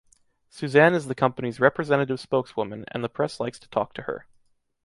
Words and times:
Susanne 0.49 0.95
is 0.95 1.05
the 1.05 1.13
company’s 1.13 1.59
representative 1.59 2.19
spokeswoman 2.19 2.85
and 2.89 3.03
the 3.03 3.07
press 3.07 3.39
likes 3.39 3.59
to 3.59 3.69
talk 3.69 3.93
to 3.93 4.01
her. 4.01 4.25